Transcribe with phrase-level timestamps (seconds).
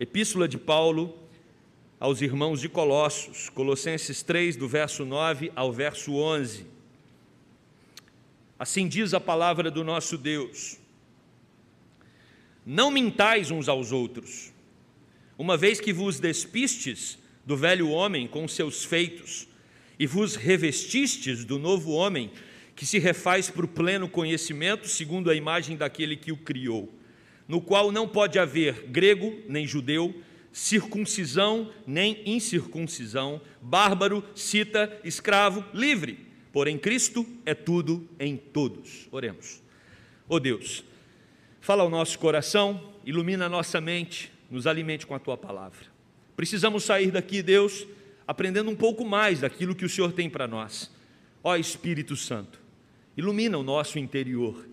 [0.00, 1.14] Epístola de Paulo
[1.98, 6.64] aos irmãos de Colossos, Colossenses 3, do verso 9 ao verso 11.
[8.58, 10.78] Assim diz a palavra do nosso Deus:
[12.64, 14.50] Não mintais uns aos outros,
[15.36, 19.46] uma vez que vos despistes do velho homem com seus feitos,
[19.98, 22.30] e vos revestistes do novo homem,
[22.74, 26.90] que se refaz para o pleno conhecimento, segundo a imagem daquele que o criou,
[27.50, 30.14] no qual não pode haver grego nem judeu,
[30.52, 36.26] circuncisão nem incircuncisão, bárbaro, cita, escravo, livre.
[36.52, 39.08] Porém, Cristo é tudo em todos.
[39.10, 39.60] Oremos.
[40.28, 40.84] Ó oh Deus,
[41.60, 45.86] fala ao nosso coração, ilumina a nossa mente, nos alimente com a tua palavra.
[46.36, 47.84] Precisamos sair daqui, Deus,
[48.28, 50.88] aprendendo um pouco mais daquilo que o Senhor tem para nós.
[51.42, 52.60] Ó Espírito Santo,
[53.16, 54.66] Ilumina o nosso interior,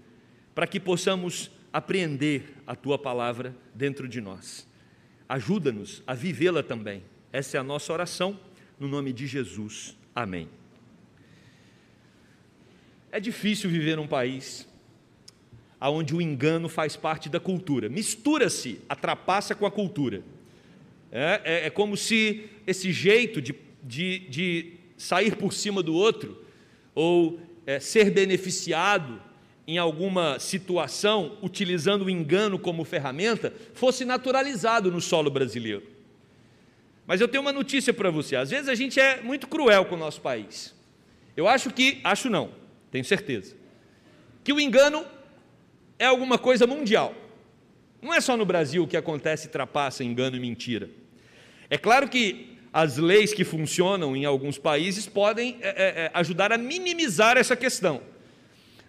[0.53, 4.67] para que possamos apreender a tua palavra dentro de nós.
[5.27, 7.03] Ajuda-nos a vivê-la também.
[7.31, 8.39] Essa é a nossa oração,
[8.79, 9.97] no nome de Jesus.
[10.15, 10.49] Amém.
[13.11, 14.67] É difícil viver num país
[15.79, 17.89] onde o engano faz parte da cultura.
[17.89, 20.23] Mistura-se a trapaça com a cultura.
[21.11, 26.43] É, é, é, como se esse jeito de, de, de sair por cima do outro,
[26.93, 29.21] ou é, ser beneficiado
[29.67, 35.83] em alguma situação, utilizando o engano como ferramenta, fosse naturalizado no solo brasileiro.
[37.05, 39.95] Mas eu tenho uma notícia para você: às vezes a gente é muito cruel com
[39.95, 40.73] o nosso país.
[41.35, 42.51] Eu acho que, acho não,
[42.89, 43.55] tenho certeza,
[44.43, 45.05] que o engano
[45.99, 47.13] é alguma coisa mundial.
[48.01, 50.89] Não é só no Brasil que acontece trapaça, engano e mentira.
[51.69, 56.57] É claro que as leis que funcionam em alguns países podem é, é, ajudar a
[56.57, 58.01] minimizar essa questão.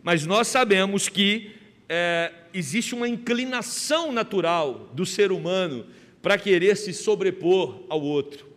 [0.09, 1.51] Mas nós sabemos que
[1.87, 5.85] é, existe uma inclinação natural do ser humano
[6.23, 8.51] para querer se sobrepor ao outro.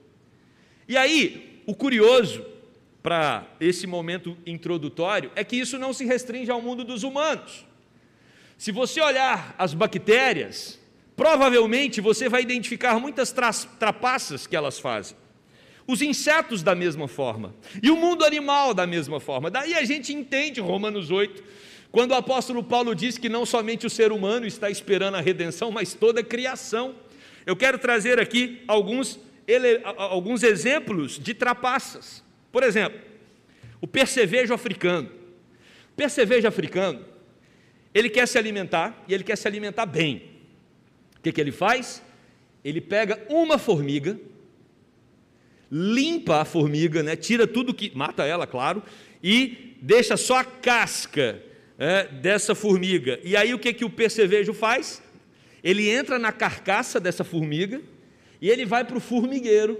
[0.87, 2.45] E aí, o curioso
[3.03, 7.65] para esse momento introdutório é que isso não se restringe ao mundo dos humanos.
[8.57, 10.79] Se você olhar as bactérias,
[11.17, 13.35] provavelmente você vai identificar muitas
[13.77, 15.17] trapaças que elas fazem.
[15.87, 19.49] Os insetos da mesma forma, e o mundo animal da mesma forma.
[19.49, 21.43] Daí a gente entende Romanos 8,
[21.91, 25.71] quando o apóstolo Paulo diz que não somente o ser humano está esperando a redenção,
[25.71, 26.95] mas toda a criação.
[27.45, 32.23] Eu quero trazer aqui alguns, ele, alguns exemplos de trapaças.
[32.51, 32.99] Por exemplo,
[33.81, 35.09] o percevejo africano.
[35.91, 37.03] O percevejo africano,
[37.93, 40.31] ele quer se alimentar e ele quer se alimentar bem.
[41.17, 42.01] O que, que ele faz?
[42.63, 44.17] Ele pega uma formiga,
[45.71, 47.91] limpa a formiga, né, tira tudo que.
[47.95, 48.83] mata ela, claro,
[49.23, 51.41] e deixa só a casca
[51.79, 53.19] é, dessa formiga.
[53.23, 55.01] E aí o que, que o percevejo faz?
[55.63, 57.81] Ele entra na carcaça dessa formiga
[58.41, 59.79] e ele vai para o formigueiro.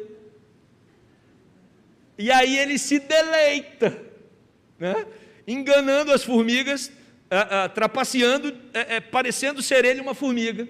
[2.18, 3.97] E aí ele se deleita,
[4.80, 5.06] né,
[5.47, 6.91] enganando as formigas,
[7.74, 10.68] trapaceando, é, é, parecendo ser ele uma formiga.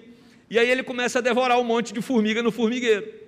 [0.48, 3.21] E aí ele começa a devorar um monte de formiga no formigueiro.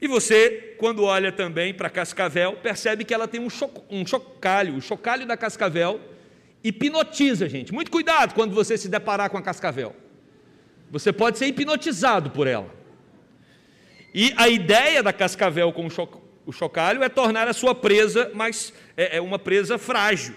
[0.00, 4.76] E você, quando olha também para cascavel, percebe que ela tem um, cho um chocalho,
[4.76, 6.00] o chocalho da cascavel
[6.62, 7.72] hipnotiza, gente.
[7.72, 9.94] Muito cuidado quando você se deparar com a cascavel.
[10.90, 12.74] Você pode ser hipnotizado por ela.
[14.14, 16.08] E a ideia da cascavel com o, cho
[16.46, 20.34] o chocalho é tornar a sua presa mais é, é uma presa frágil.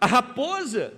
[0.00, 0.92] A raposa,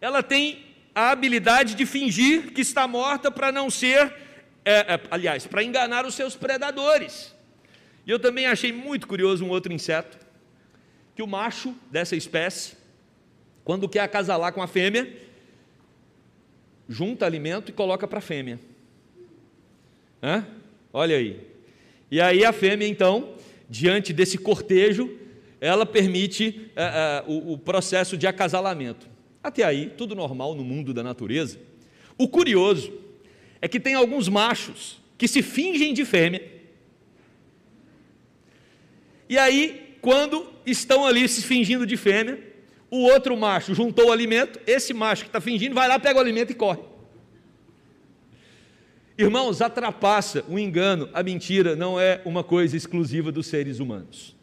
[0.00, 0.64] ela tem
[0.94, 4.12] a habilidade de fingir que está morta para não ser,
[4.64, 7.34] é, é, aliás, para enganar os seus predadores.
[8.06, 10.18] E eu também achei muito curioso um outro inseto,
[11.14, 12.76] que o macho dessa espécie,
[13.64, 15.12] quando quer acasalar com a fêmea,
[16.88, 18.58] junta alimento e coloca para a fêmea.
[20.22, 20.46] Hã?
[20.92, 21.40] Olha aí.
[22.10, 23.34] E aí a fêmea, então,
[23.68, 25.18] diante desse cortejo,
[25.60, 29.08] ela permite é, é, o, o processo de acasalamento.
[29.42, 31.58] Até aí, tudo normal no mundo da natureza.
[32.16, 32.92] O curioso
[33.62, 36.42] é que tem alguns machos que se fingem de fêmea.
[39.28, 42.42] E aí, quando estão ali se fingindo de fêmea,
[42.90, 46.20] o outro macho juntou o alimento, esse macho que está fingindo vai lá, pega o
[46.20, 46.80] alimento e corre.
[49.16, 54.34] Irmãos, a trapaça, o engano, a mentira não é uma coisa exclusiva dos seres humanos.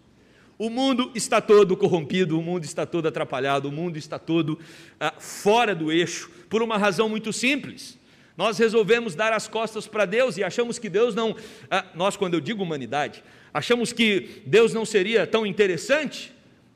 [0.58, 4.58] O mundo está todo corrompido, o mundo está todo atrapalhado, o mundo está todo
[4.98, 7.99] ah, fora do eixo, por uma razão muito simples.
[8.40, 11.36] Nós resolvemos dar as costas para Deus e achamos que Deus não.
[11.70, 13.22] Ah, nós, quando eu digo humanidade,
[13.54, 16.34] achamos que Deus não seria tão interessante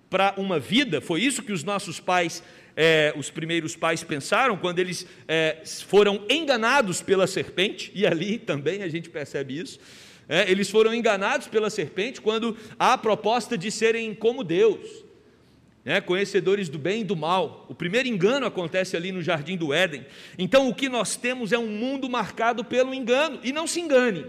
[0.10, 1.00] para uma vida.
[1.00, 2.44] Foi isso que os nossos pais
[2.75, 8.83] é, os primeiros pais pensaram quando eles é, foram enganados pela serpente, e ali também
[8.83, 9.80] a gente percebe isso.
[10.27, 15.03] É, eles foram enganados pela serpente quando há a proposta de serem como Deus,
[15.83, 17.65] né, conhecedores do bem e do mal.
[17.69, 20.06] O primeiro engano acontece ali no jardim do Éden.
[20.38, 24.25] Então o que nós temos é um mundo marcado pelo engano, e não se engane.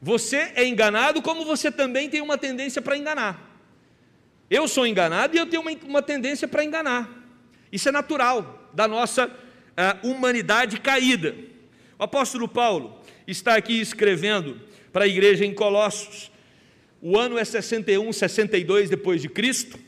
[0.00, 3.48] Você é enganado como você também tem uma tendência para enganar.
[4.48, 7.08] Eu sou enganado e eu tenho uma, uma tendência para enganar.
[7.70, 11.36] Isso é natural da nossa uh, humanidade caída.
[11.98, 14.58] O apóstolo Paulo está aqui escrevendo
[14.90, 16.30] para a igreja em Colossos.
[17.02, 19.78] O ano é 61, 62 depois de Cristo.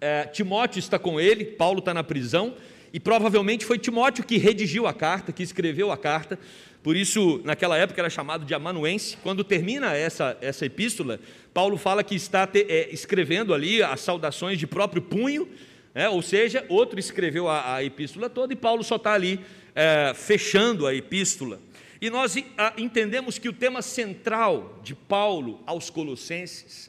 [0.00, 2.54] É, Timóteo está com ele, Paulo está na prisão,
[2.92, 6.38] e provavelmente foi Timóteo que redigiu a carta, que escreveu a carta,
[6.82, 9.16] por isso, naquela época era chamado de amanuense.
[9.22, 11.20] Quando termina essa, essa epístola,
[11.52, 15.48] Paulo fala que está te, é, escrevendo ali as saudações de próprio punho,
[15.94, 19.40] é, ou seja, outro escreveu a, a, epístola toda e Paulo só está ali
[19.74, 21.60] é, fechando a epístola.
[22.00, 26.88] E nós a, entendemos que o tema central de Paulo aos Colossenses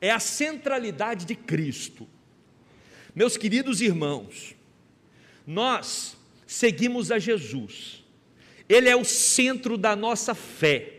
[0.00, 2.08] é a centralidade de Cristo.
[3.16, 4.54] Meus queridos irmãos,
[5.44, 6.16] nós
[6.46, 8.06] seguimos a Jesus
[8.68, 10.92] ele é o centro da nossa fé,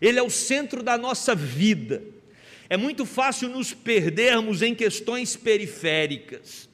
[0.00, 2.02] Ele é o centro da nossa vida.
[2.68, 6.68] É muito fácil nos perdermos em questões periféricas.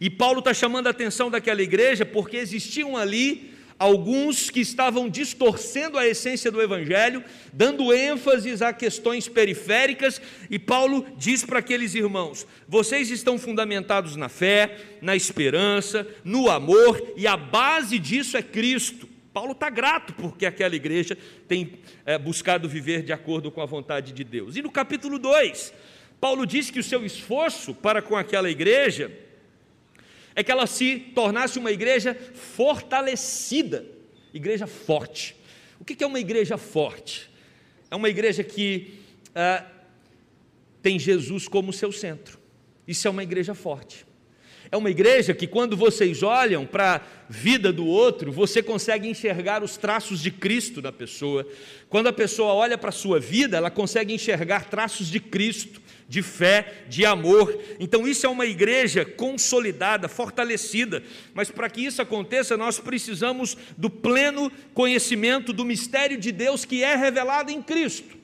[0.00, 5.98] E Paulo está chamando a atenção daquela igreja porque existiam ali alguns que estavam distorcendo
[5.98, 10.20] a essência do Evangelho, dando ênfase a questões periféricas,
[10.50, 17.14] e Paulo diz para aqueles irmãos: vocês estão fundamentados na fé, na esperança, no amor,
[17.16, 19.08] e a base disso é Cristo.
[19.32, 21.74] Paulo está grato porque aquela igreja tem
[22.06, 24.56] é, buscado viver de acordo com a vontade de Deus.
[24.56, 25.74] E no capítulo 2,
[26.18, 29.12] Paulo diz que o seu esforço para com aquela igreja
[30.36, 33.86] é que ela se tornasse uma igreja fortalecida,
[34.34, 35.34] igreja forte.
[35.80, 37.30] O que é uma igreja forte?
[37.90, 38.98] É uma igreja que
[39.34, 39.64] é,
[40.82, 42.38] tem Jesus como seu centro.
[42.86, 44.04] Isso é uma igreja forte.
[44.70, 49.62] É uma igreja que, quando vocês olham para a vida do outro, você consegue enxergar
[49.62, 51.46] os traços de Cristo na pessoa.
[51.88, 56.22] Quando a pessoa olha para a sua vida, ela consegue enxergar traços de Cristo, de
[56.22, 57.58] fé, de amor.
[57.80, 61.02] Então, isso é uma igreja consolidada, fortalecida.
[61.34, 66.82] Mas para que isso aconteça, nós precisamos do pleno conhecimento do mistério de Deus que
[66.82, 68.16] é revelado em Cristo.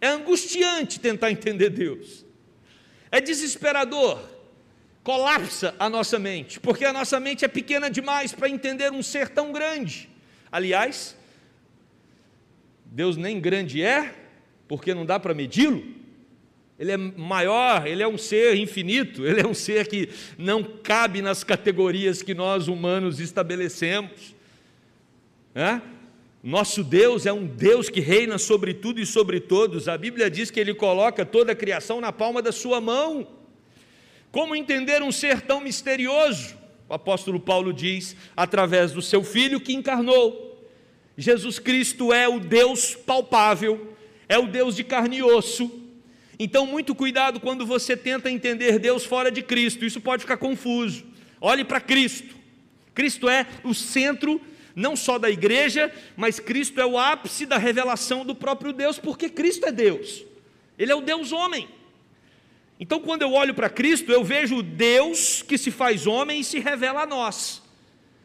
[0.00, 2.24] É angustiante tentar entender Deus,
[3.10, 4.18] é desesperador
[5.02, 9.28] colapsa a nossa mente, porque a nossa mente é pequena demais para entender um ser
[9.28, 10.08] tão grande.
[10.52, 11.16] Aliás,
[12.84, 14.14] Deus nem grande é,
[14.68, 15.99] porque não dá para medi-lo.
[16.80, 21.20] Ele é maior, ele é um ser infinito, ele é um ser que não cabe
[21.20, 24.34] nas categorias que nós humanos estabelecemos.
[25.54, 25.78] É?
[26.42, 29.88] Nosso Deus é um Deus que reina sobre tudo e sobre todos.
[29.88, 33.28] A Bíblia diz que ele coloca toda a criação na palma da sua mão.
[34.32, 36.56] Como entender um ser tão misterioso?
[36.88, 40.66] O apóstolo Paulo diz, através do seu filho que encarnou.
[41.14, 43.94] Jesus Cristo é o Deus palpável,
[44.26, 45.79] é o Deus de carne e osso.
[46.42, 51.04] Então, muito cuidado quando você tenta entender Deus fora de Cristo, isso pode ficar confuso.
[51.38, 52.34] Olhe para Cristo.
[52.94, 54.40] Cristo é o centro
[54.74, 59.28] não só da igreja, mas Cristo é o ápice da revelação do próprio Deus, porque
[59.28, 60.24] Cristo é Deus.
[60.78, 61.68] Ele é o Deus homem.
[62.80, 66.58] Então, quando eu olho para Cristo, eu vejo Deus que se faz homem e se
[66.58, 67.60] revela a nós.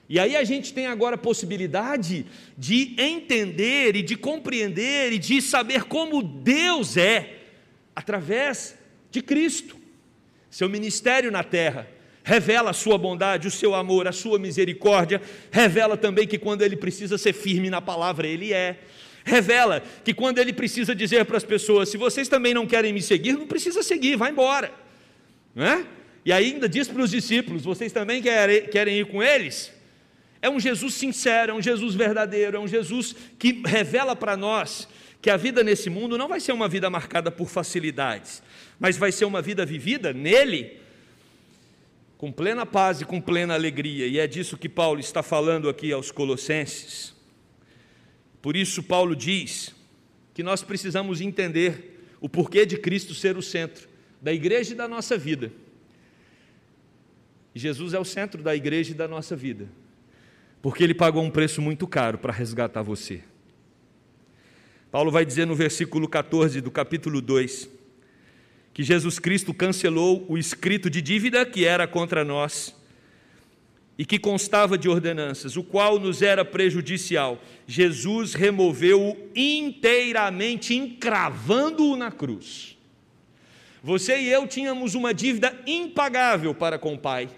[0.07, 2.25] E aí a gente tem agora a possibilidade
[2.57, 7.35] de entender e de compreender e de saber como Deus é,
[7.96, 8.78] através
[9.10, 9.78] de Cristo.
[10.50, 11.88] Seu ministério na terra
[12.24, 15.22] revela a sua bondade, o seu amor, a sua misericórdia,
[15.52, 18.80] revela também que quando ele precisa ser firme na palavra, ele é
[19.24, 23.02] revela que quando ele precisa dizer para as pessoas: se vocês também não querem me
[23.02, 24.72] seguir, não precisa seguir, vai embora.
[25.54, 25.86] Não é?
[26.24, 29.72] E ainda diz para os discípulos: vocês também querem, querem ir com eles?
[30.42, 34.88] É um Jesus sincero, é um Jesus verdadeiro, é um Jesus que revela para nós
[35.25, 38.44] que a vida nesse mundo não vai ser uma vida marcada por facilidades,
[38.79, 40.79] mas vai ser uma vida vivida nele
[42.15, 45.91] com plena paz e com plena alegria, e é disso que Paulo está falando aqui
[45.91, 47.15] aos Colossenses.
[48.39, 49.74] Por isso, Paulo diz
[50.32, 53.89] que nós precisamos entender o porquê de Cristo ser o centro
[54.22, 55.51] da igreja e da nossa vida.
[57.55, 59.67] Jesus é o centro da igreja e da nossa vida,
[60.62, 63.24] porque ele pagou um preço muito caro para resgatar você.
[64.96, 67.70] Paulo vai dizer no versículo 14 do capítulo 2
[68.74, 72.74] que Jesus Cristo cancelou o escrito de dívida que era contra nós
[73.98, 77.42] e que constava de ordenanças, o qual nos era prejudicial.
[77.68, 82.78] Jesus removeu-o inteiramente, encravando-o na cruz.
[83.84, 87.30] Você e eu tínhamos uma dívida impagável para com o Pai.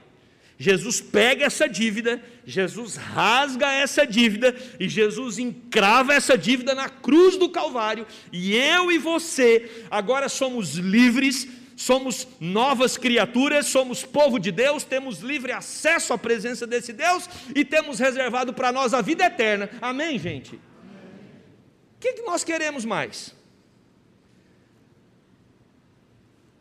[0.58, 7.38] Jesus pega essa dívida, Jesus rasga essa dívida e Jesus encrava essa dívida na cruz
[7.38, 14.52] do Calvário, e eu e você agora somos livres, somos novas criaturas, somos povo de
[14.52, 19.26] Deus, temos livre acesso à presença desse Deus e temos reservado para nós a vida
[19.26, 19.70] eterna.
[19.80, 20.56] Amém, gente?
[20.56, 23.36] O que, que nós queremos mais?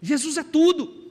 [0.03, 1.06] Jesus é tudo.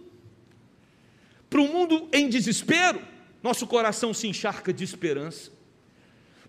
[1.56, 3.02] Para um mundo em desespero,
[3.42, 5.54] nosso coração se encharca de esperança.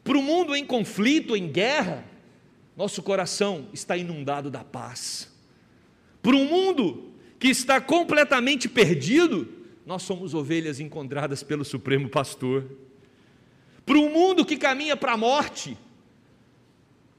[0.02, 2.04] Para o um mundo em conflito, em guerra,
[2.76, 5.32] nosso coração está inundado da paz.
[6.20, 9.46] Para um mundo que está completamente perdido,
[9.86, 12.68] nós somos ovelhas encontradas pelo Supremo Pastor.
[13.84, 15.78] Para um mundo que caminha para a morte,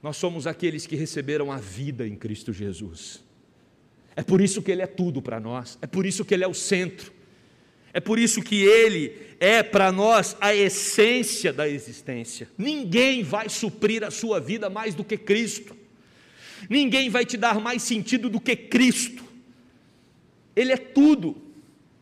[0.03, 3.23] nós somos aqueles que receberam a vida em Cristo Jesus.
[4.13, 6.47] É por isso que Ele é tudo para nós, é por isso que Ele é
[6.49, 7.15] o centro,
[7.97, 12.47] é por isso que Ele é para nós a essência da existência.
[12.55, 15.75] Ninguém vai suprir a sua vida mais do que Cristo,
[16.69, 19.23] ninguém vai te dar mais sentido do que Cristo.
[20.55, 21.41] Ele é tudo,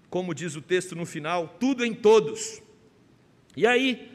[0.09, 2.61] como diz o texto no final, tudo em todos.
[3.55, 4.11] E aí,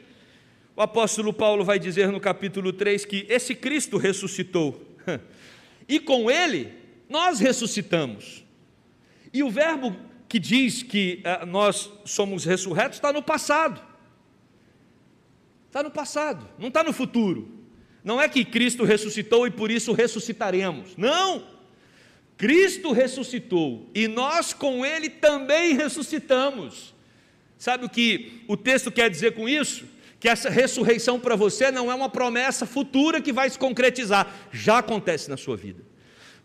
[0.75, 4.79] o apóstolo Paulo vai dizer no capítulo 3 que esse Cristo ressuscitou,
[5.89, 6.73] e com ele
[7.09, 8.45] nós ressuscitamos.
[9.33, 13.81] E o verbo que diz que uh, nós somos ressurretos está no passado.
[15.67, 17.51] Está no passado, não está no futuro.
[18.01, 20.95] Não é que Cristo ressuscitou e por isso ressuscitaremos.
[20.95, 21.45] Não!
[22.37, 26.95] Cristo ressuscitou e nós com Ele também ressuscitamos.
[27.57, 29.83] Sabe o que o texto quer dizer com isso?
[30.17, 34.77] Que essa ressurreição para você não é uma promessa futura que vai se concretizar, já
[34.77, 35.83] acontece na sua vida.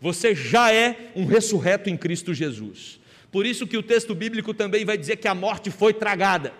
[0.01, 2.99] Você já é um ressurreto em Cristo Jesus.
[3.37, 6.55] Por isso que o texto bíblico também vai dizer que a morte foi tragada.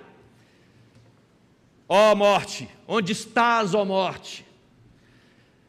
[1.90, 4.46] Ó oh, morte, onde estás, ó oh, morte?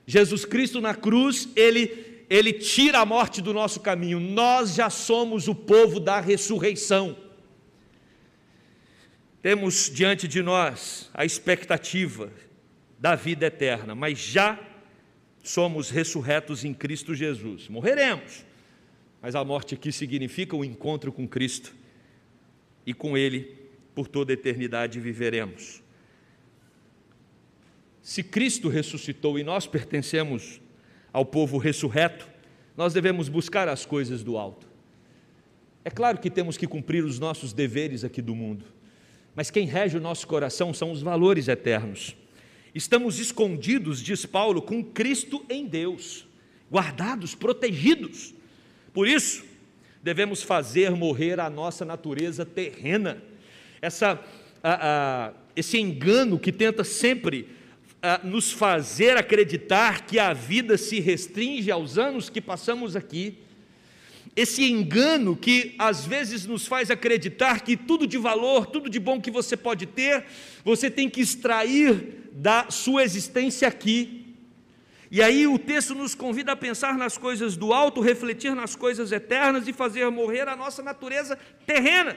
[0.07, 4.21] Jesus Cristo na cruz, ele ele tira a morte do nosso caminho.
[4.21, 7.17] Nós já somos o povo da ressurreição.
[9.41, 12.31] Temos diante de nós a expectativa
[12.99, 14.61] da vida eterna, mas já
[15.43, 17.67] somos ressurretos em Cristo Jesus.
[17.67, 18.47] Morreremos,
[19.21, 21.75] mas a morte aqui significa o encontro com Cristo
[22.87, 23.57] e com Ele
[23.95, 25.83] por toda a eternidade viveremos.
[28.01, 30.61] Se Cristo ressuscitou e nós pertencemos
[31.13, 32.29] ao povo ressurreto,
[32.77, 34.69] nós devemos buscar as coisas do alto.
[35.85, 38.65] É claro que temos que cumprir os nossos deveres aqui do mundo,
[39.35, 42.17] mas quem rege o nosso coração são os valores eternos.
[42.75, 46.27] Estamos escondidos, diz Paulo, com Cristo em Deus,
[46.71, 48.35] guardados, protegidos.
[48.93, 49.45] Por isso,
[50.03, 53.23] devemos fazer morrer a nossa natureza terrena,
[53.81, 54.21] essa,
[54.63, 57.49] a, a, esse engano que tenta sempre
[58.03, 63.39] a, nos fazer acreditar que a vida se restringe aos anos que passamos aqui,
[64.37, 69.21] esse engano que às vezes nos faz acreditar que tudo de valor, tudo de bom
[69.21, 70.25] que você pode ter,
[70.65, 74.18] você tem que extrair da sua existência aqui.
[75.11, 79.11] E aí o texto nos convida a pensar nas coisas do alto, refletir nas coisas
[79.11, 82.17] eternas e fazer morrer a nossa natureza terrena.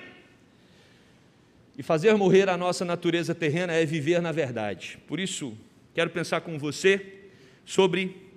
[1.78, 5.00] E fazer morrer a nossa natureza terrena é viver na verdade.
[5.08, 5.58] Por isso,
[5.94, 7.30] quero pensar com você
[7.66, 8.30] sobre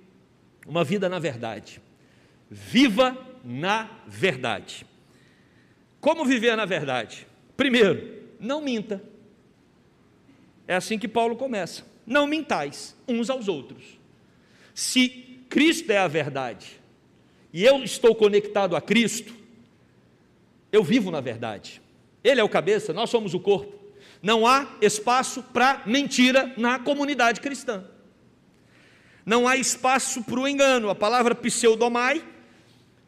[0.65, 1.81] uma vida na verdade.
[2.49, 4.85] Viva na verdade.
[5.99, 7.27] Como viver na verdade?
[7.57, 9.03] Primeiro, não minta.
[10.65, 11.85] É assim que Paulo começa.
[12.07, 14.04] Não mintais uns aos outros
[14.75, 15.07] se
[15.49, 16.81] Cristo é a verdade
[17.53, 19.33] e eu estou conectado a Cristo,
[20.69, 21.81] eu vivo na verdade.
[22.21, 23.73] Ele é o cabeça, nós somos o corpo.
[24.21, 27.85] Não há espaço para mentira na comunidade cristã.
[29.25, 30.89] Não há espaço para o engano.
[30.89, 32.21] A palavra pseudomai,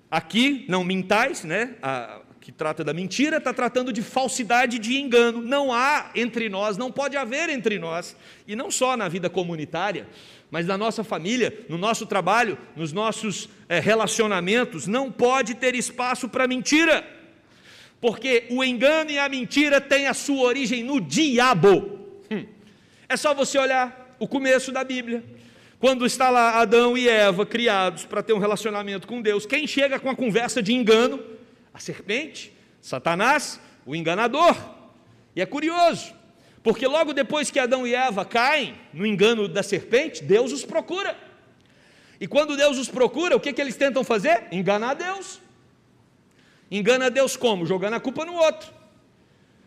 [0.10, 1.76] aqui, não mintais, né?
[1.82, 5.42] A, que trata da mentira, está tratando de falsidade, de engano.
[5.42, 8.16] Não há entre nós, não pode haver entre nós,
[8.48, 10.08] e não só na vida comunitária,
[10.50, 16.30] mas na nossa família, no nosso trabalho, nos nossos é, relacionamentos, não pode ter espaço
[16.30, 17.06] para mentira,
[18.00, 22.00] porque o engano e a mentira têm a sua origem no diabo.
[22.32, 22.46] Hum.
[23.10, 25.22] É só você olhar o começo da Bíblia.
[25.82, 30.00] Quando está lá Adão e Eva criados para ter um relacionamento com Deus, quem chega
[30.00, 31.36] com a conversa de engano?
[31.78, 34.58] A serpente, Satanás, o enganador.
[35.36, 36.12] E é curioso,
[36.64, 41.16] porque logo depois que Adão e Eva caem no engano da serpente, Deus os procura.
[42.20, 44.48] E quando Deus os procura, o que, que eles tentam fazer?
[44.52, 45.40] Enganar Deus.
[46.72, 47.64] Engana Deus como?
[47.64, 48.74] Jogando a culpa no outro.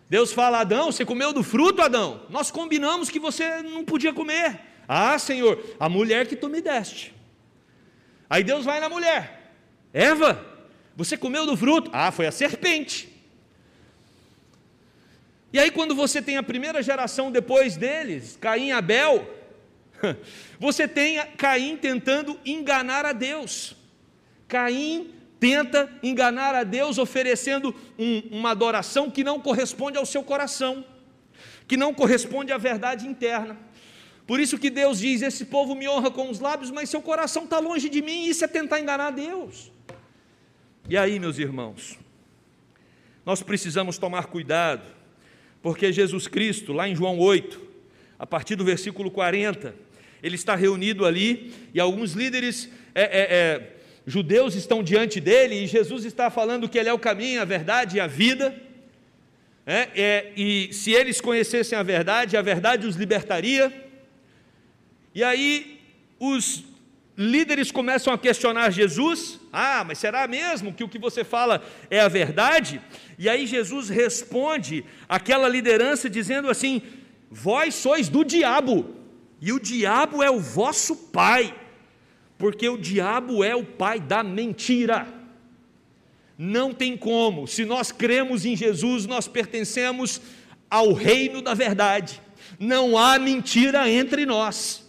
[0.08, 2.22] Deus fala: Adão, você comeu do fruto, Adão?
[2.28, 4.58] Nós combinamos que você não podia comer.
[4.88, 7.14] Ah, Senhor, a mulher que tu me deste.
[8.28, 9.52] Aí Deus vai na mulher:
[9.92, 10.44] Eva,
[11.00, 11.90] você comeu do fruto?
[11.94, 13.08] Ah, foi a serpente.
[15.50, 19.26] E aí, quando você tem a primeira geração depois deles, Caim e Abel,
[20.60, 23.74] você tem Caim tentando enganar a Deus.
[24.46, 30.84] Caim tenta enganar a Deus oferecendo um, uma adoração que não corresponde ao seu coração,
[31.66, 33.56] que não corresponde à verdade interna.
[34.26, 37.44] Por isso que Deus diz: Esse povo me honra com os lábios, mas seu coração
[37.44, 39.72] está longe de mim, isso é tentar enganar Deus.
[40.90, 41.96] E aí, meus irmãos,
[43.24, 44.82] nós precisamos tomar cuidado,
[45.62, 47.60] porque Jesus Cristo, lá em João 8,
[48.18, 49.72] a partir do versículo 40,
[50.20, 55.66] ele está reunido ali e alguns líderes é, é, é, judeus estão diante dele e
[55.68, 58.52] Jesus está falando que ele é o caminho, a verdade e a vida.
[59.64, 63.72] É, é, e se eles conhecessem a verdade, a verdade os libertaria.
[65.14, 65.80] E aí
[66.18, 66.64] os
[67.22, 72.00] líderes começam a questionar Jesus: Ah, mas será mesmo que o que você fala é
[72.00, 72.80] a verdade?
[73.18, 76.82] E aí Jesus responde aquela liderança dizendo assim:
[77.30, 78.94] Vós sois do diabo,
[79.40, 81.54] e o diabo é o vosso pai
[82.40, 85.06] porque o diabo é o pai da mentira.
[86.38, 90.22] Não tem como, se nós cremos em Jesus, nós pertencemos
[90.70, 92.18] ao reino da verdade.
[92.58, 94.79] Não há mentira entre nós.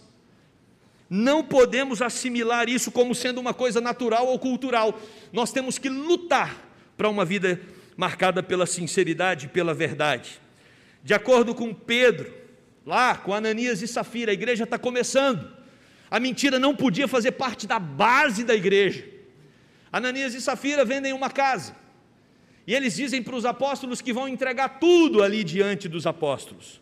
[1.14, 4.98] Não podemos assimilar isso como sendo uma coisa natural ou cultural.
[5.30, 6.56] Nós temos que lutar
[6.96, 7.60] para uma vida
[7.94, 10.40] marcada pela sinceridade e pela verdade.
[11.04, 12.32] De acordo com Pedro,
[12.86, 15.54] lá com Ananias e Safira, a igreja está começando.
[16.10, 19.04] A mentira não podia fazer parte da base da igreja.
[19.92, 21.76] Ananias e Safira vendem uma casa.
[22.66, 26.80] E eles dizem para os apóstolos que vão entregar tudo ali diante dos apóstolos,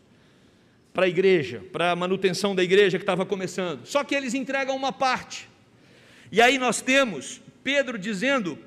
[0.93, 3.87] para a igreja, para a manutenção da igreja que estava começando.
[3.87, 5.49] Só que eles entregam uma parte.
[6.33, 8.59] E aí nós temos Pedro dizendo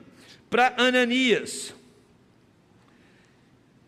[0.50, 1.74] para Ananias: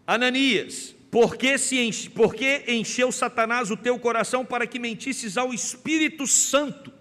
[0.06, 6.28] Ananias, porque, se enche, porque encheu Satanás o teu coração para que mentisses ao Espírito
[6.28, 6.92] Santo,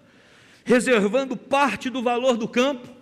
[0.63, 2.94] reservando parte do valor do campo?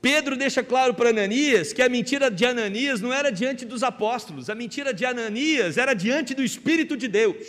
[0.00, 4.48] Pedro deixa claro para Ananias que a mentira de Ananias não era diante dos apóstolos,
[4.48, 7.46] a mentira de Ananias era diante do Espírito de Deus.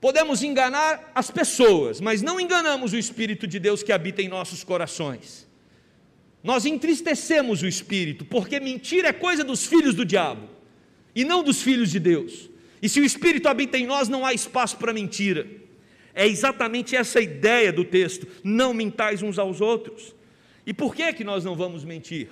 [0.00, 4.64] Podemos enganar as pessoas, mas não enganamos o Espírito de Deus que habita em nossos
[4.64, 5.46] corações.
[6.42, 10.48] Nós entristecemos o Espírito, porque mentira é coisa dos filhos do diabo
[11.14, 12.48] e não dos filhos de Deus.
[12.82, 15.46] E se o Espírito habita em nós, não há espaço para mentira.
[16.14, 20.14] É exatamente essa ideia do texto: não mintais uns aos outros.
[20.70, 22.28] E por que que nós não vamos mentir?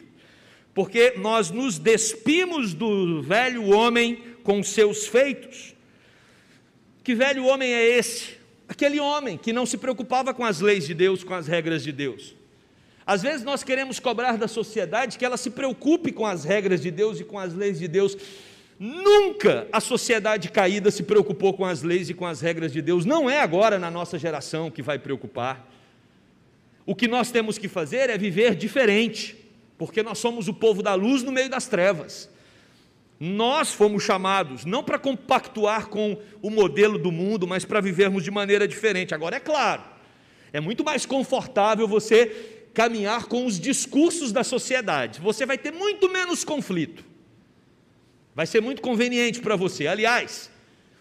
[0.73, 5.75] Porque nós nos despimos do velho homem com seus feitos.
[7.03, 8.39] Que velho homem é esse?
[8.69, 11.91] Aquele homem que não se preocupava com as leis de Deus, com as regras de
[11.91, 12.37] Deus.
[13.05, 16.93] Às vezes nós queremos cobrar da sociedade que ela se preocupe com as regras de
[16.93, 18.17] Deus e com as leis de Deus,
[18.79, 23.05] Nunca a sociedade caída se preocupou com as leis e com as regras de Deus.
[23.05, 25.69] Não é agora na nossa geração que vai preocupar.
[26.89, 29.37] O que nós temos que fazer é viver diferente,
[29.77, 32.31] porque nós somos o povo da luz no meio das trevas.
[33.21, 38.31] Nós fomos chamados não para compactuar com o modelo do mundo, mas para vivermos de
[38.31, 39.15] maneira diferente.
[39.15, 39.83] Agora, é claro,
[40.51, 46.11] é muito mais confortável você caminhar com os discursos da sociedade, você vai ter muito
[46.11, 47.05] menos conflito.
[48.35, 49.87] Vai ser muito conveniente para você.
[49.87, 50.51] Aliás,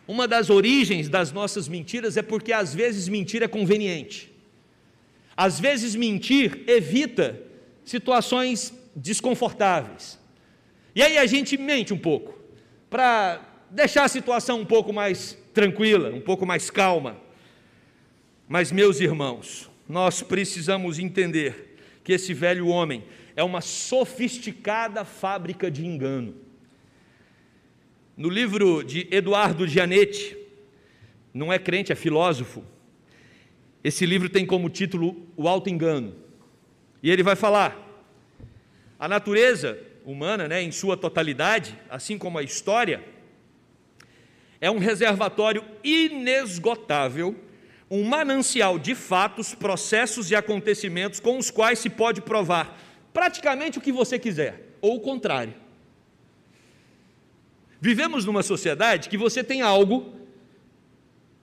[0.05, 4.35] uma das origens das nossas mentiras é porque às vezes mentir é conveniente.
[5.37, 7.39] Às vezes mentir evita
[7.85, 10.19] situações desconfortáveis.
[10.95, 12.35] E aí a gente mente um pouco,
[12.89, 17.17] para deixar a situação um pouco mais tranquila, um pouco mais calma.
[18.49, 23.03] Mas, meus irmãos, nós precisamos entender que esse velho homem
[23.35, 26.33] é uma sofisticada fábrica de engano.
[28.15, 30.35] No livro de Eduardo Gianetti,
[31.31, 32.63] não é crente, é filósofo.
[33.83, 36.15] Esse livro tem como título O Alto Engano.
[37.01, 37.77] E ele vai falar:
[38.99, 43.03] a natureza humana, né, em sua totalidade, assim como a história,
[44.59, 47.35] é um reservatório inesgotável
[47.89, 52.77] um manancial de fatos, processos e acontecimentos com os quais se pode provar
[53.13, 55.53] praticamente o que você quiser, ou o contrário.
[57.79, 60.13] Vivemos numa sociedade que você tem algo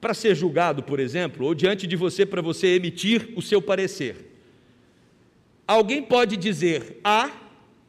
[0.05, 4.37] para ser julgado, por exemplo, ou diante de você para você emitir o seu parecer.
[5.67, 7.31] Alguém pode dizer A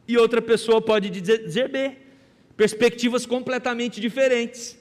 [0.08, 1.92] e outra pessoa pode dizer B.
[2.56, 4.78] Perspectivas completamente diferentes.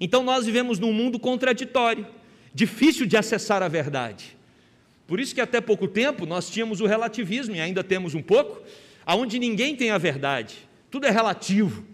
[0.00, 2.08] Então nós vivemos num mundo contraditório,
[2.52, 4.36] difícil de acessar a verdade.
[5.06, 8.60] Por isso que até pouco tempo nós tínhamos o relativismo, e ainda temos um pouco,
[9.06, 10.56] aonde ninguém tem a verdade,
[10.90, 11.84] tudo é relativo.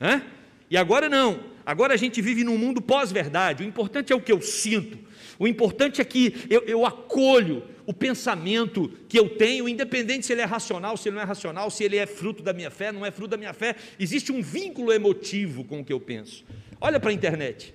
[0.00, 0.24] Né?
[0.68, 4.32] E agora não, agora a gente vive num mundo pós-verdade, o importante é o que
[4.32, 4.98] eu sinto,
[5.38, 10.40] o importante é que eu, eu, acolho o pensamento que eu tenho, independente se ele
[10.40, 13.04] é racional, se ele não é racional, se ele é fruto da minha fé, não
[13.04, 16.44] é fruto da minha fé, existe um vínculo emotivo com o que eu penso.
[16.80, 17.74] Olha para a internet.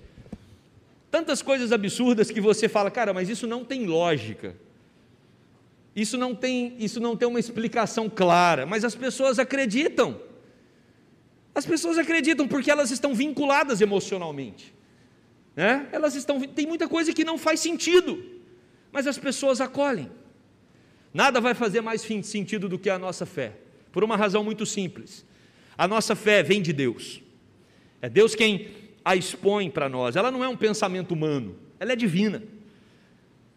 [1.10, 4.54] Tantas coisas absurdas que você fala, cara, mas isso não tem lógica.
[5.94, 10.20] Isso não tem, isso não tem uma explicação clara, mas as pessoas acreditam.
[11.54, 14.72] As pessoas acreditam porque elas estão vinculadas emocionalmente.
[15.54, 15.88] Né?
[15.92, 18.24] Elas estão, tem muita coisa que não faz sentido,
[18.92, 20.10] mas as pessoas acolhem.
[21.12, 23.54] Nada vai fazer mais sentido do que a nossa fé,
[23.90, 25.24] por uma razão muito simples.
[25.76, 27.20] A nossa fé vem de Deus.
[28.00, 28.68] É Deus quem
[29.04, 30.14] a expõe para nós.
[30.14, 32.42] Ela não é um pensamento humano, ela é divina.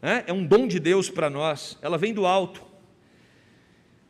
[0.02, 2.62] É, é um dom de Deus para nós, ela vem do alto.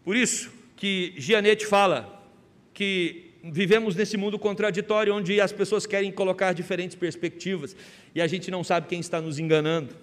[0.03, 2.27] Por isso que Gianete fala
[2.73, 7.75] que vivemos nesse mundo contraditório onde as pessoas querem colocar diferentes perspectivas
[8.15, 9.95] e a gente não sabe quem está nos enganando.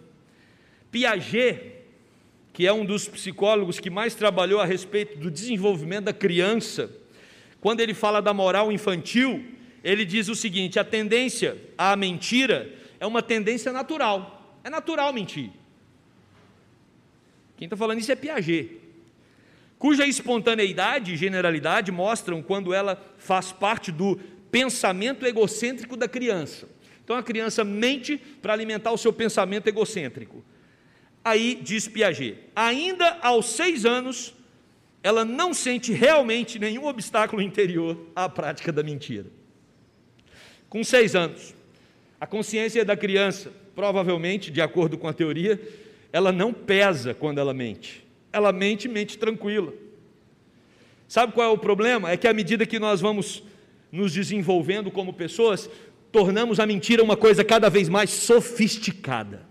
[0.91, 1.73] Piaget,
[2.53, 6.91] que é um dos psicólogos que mais trabalhou a respeito do desenvolvimento da criança,
[7.61, 9.45] quando ele fala da moral infantil,
[9.83, 14.59] ele diz o seguinte: a tendência à mentira é uma tendência natural.
[14.63, 15.51] É natural mentir.
[17.57, 18.80] Quem está falando isso é Piaget,
[19.81, 24.17] cuja espontaneidade e generalidade mostram quando ela faz parte do
[24.53, 26.69] pensamento egocêntrico da criança.
[27.03, 30.45] Então a criança mente para alimentar o seu pensamento egocêntrico.
[31.25, 34.33] Aí diz Piaget: ainda aos seis anos,
[35.03, 39.41] ela não sente realmente nenhum obstáculo interior à prática da mentira
[40.71, 41.53] com seis anos.
[42.19, 45.61] A consciência da criança, provavelmente, de acordo com a teoria,
[46.13, 48.07] ela não pesa quando ela mente.
[48.33, 49.73] Ela mente, mente tranquila.
[51.09, 52.11] Sabe qual é o problema?
[52.11, 53.43] É que à medida que nós vamos
[53.91, 55.69] nos desenvolvendo como pessoas,
[56.13, 59.47] tornamos a mentira uma coisa cada vez mais sofisticada.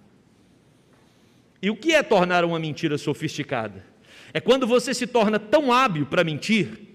[1.61, 3.85] E o que é tornar uma mentira sofisticada?
[4.33, 6.87] É quando você se torna tão hábil para mentir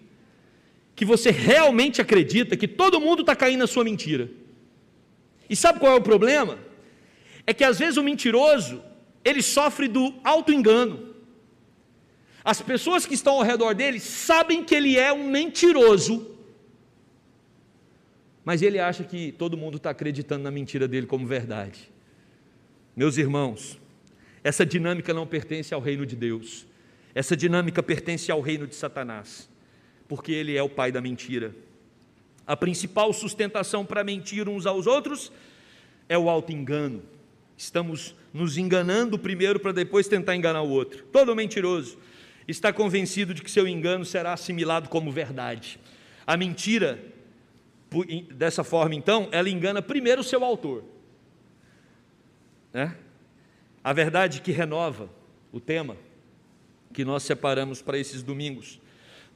[0.97, 4.31] que você realmente acredita que todo mundo está caindo na sua mentira.
[5.51, 6.59] E sabe qual é o problema?
[7.47, 8.83] É que às vezes o mentiroso,
[9.25, 11.14] ele sofre do auto-engano.
[12.45, 16.31] As pessoas que estão ao redor dele sabem que ele é um mentiroso,
[18.45, 21.91] mas ele acha que todo mundo está acreditando na mentira dele como verdade.
[22.95, 23.81] Meus irmãos,
[24.43, 26.67] essa dinâmica não pertence ao reino de Deus,
[27.15, 29.49] essa dinâmica pertence ao reino de Satanás
[30.09, 31.55] porque ele é o pai da mentira.
[32.47, 35.33] A principal sustentação para mentir uns aos outros
[36.09, 37.03] é o auto-engano.
[37.57, 41.05] Estamos nos enganando primeiro para depois tentar enganar o outro.
[41.11, 41.97] Todo mentiroso
[42.47, 45.79] está convencido de que seu engano será assimilado como verdade.
[46.27, 47.03] A mentira,
[48.33, 50.85] dessa forma então, ela engana primeiro o seu autor.
[52.73, 52.97] Né?
[53.83, 55.09] A verdade que renova
[55.53, 55.97] o tema
[56.93, 58.81] que nós separamos para esses domingos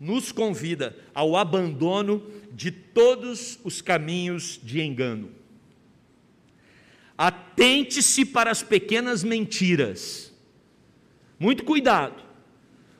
[0.01, 5.31] nos convida ao abandono de todos os caminhos de engano.
[7.16, 10.33] Atente-se para as pequenas mentiras.
[11.38, 12.28] Muito cuidado.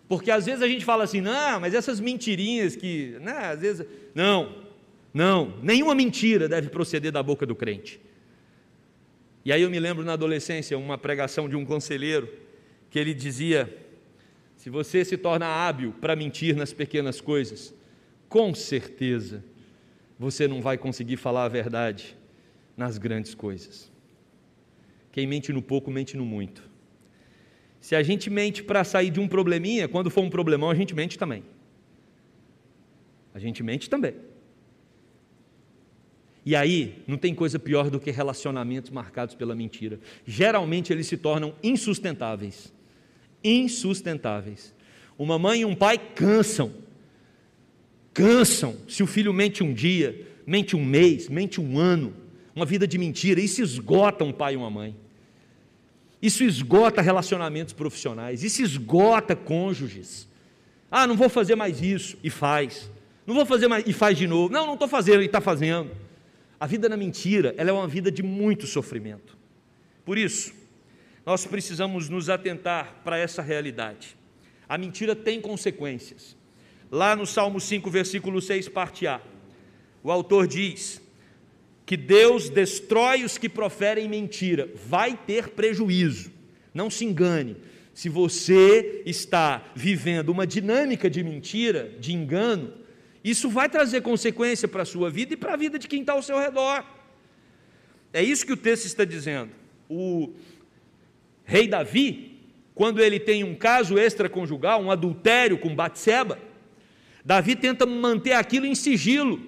[0.09, 3.87] Porque às vezes a gente fala assim, não, mas essas mentirinhas que, né, às vezes,
[4.15, 4.65] não,
[5.13, 8.01] não, nenhuma mentira deve proceder da boca do crente.
[9.45, 12.29] E aí eu me lembro na adolescência uma pregação de um conselheiro
[12.91, 13.75] que ele dizia
[14.57, 17.75] se você se torna hábil para mentir nas pequenas coisas,
[18.29, 19.45] com certeza
[20.19, 22.17] você não vai conseguir falar a verdade
[22.77, 23.91] nas grandes coisas.
[25.13, 26.68] Quem mente no pouco, mente no muito.
[27.81, 30.95] Se a gente mente para sair de um probleminha, quando for um problemão, a gente
[30.95, 31.45] mente também.
[33.35, 34.15] A gente mente também.
[36.45, 40.01] E aí, não tem coisa pior do que relacionamentos marcados pela mentira.
[40.27, 42.73] Geralmente eles se tornam insustentáveis
[43.43, 44.75] insustentáveis.
[45.19, 46.73] Uma mãe e um pai cansam,
[48.13, 48.77] cansam.
[48.87, 52.15] Se o filho mente um dia, mente um mês, mente um ano,
[52.55, 54.97] uma vida de mentira, isso esgota um pai e uma mãe.
[56.21, 60.29] Isso esgota relacionamentos profissionais, isso esgota cônjuges.
[60.91, 62.91] Ah, não vou fazer mais isso, e faz.
[63.27, 64.53] Não vou fazer mais, e faz de novo.
[64.53, 65.91] Não, não estou fazendo, e está fazendo.
[66.59, 69.37] A vida na mentira, ela é uma vida de muito sofrimento.
[70.05, 70.53] Por isso,
[71.25, 74.17] nós precisamos nos atentar para essa realidade.
[74.69, 76.37] A mentira tem consequências.
[76.91, 79.21] Lá no Salmo 5, versículo 6, parte A,
[80.03, 81.03] o autor diz
[81.89, 86.31] que Deus destrói os que proferem mentira, vai ter prejuízo.
[86.75, 87.57] Não se engane.
[87.95, 92.75] Se você está vivendo uma dinâmica de mentira, de engano,
[93.25, 96.13] isso vai trazer consequência para a sua vida e para a vida de quem está
[96.13, 96.85] ao seu redor.
[98.13, 99.53] É isso que o texto está dizendo.
[99.89, 100.35] O
[101.43, 102.39] rei Davi,
[102.75, 106.39] quando ele tem um caso extraconjugal, um adultério com Batseba,
[107.25, 109.41] Davi tenta manter aquilo em sigilo.